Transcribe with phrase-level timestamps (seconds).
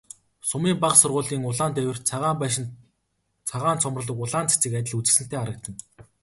[0.49, 2.65] Сумын бага сургуулийн улаан дээвэрт цагаан байшин,
[3.49, 5.79] цагаан цоморлог улаан цэцэг адил үзэсгэлэнтэй харагдана.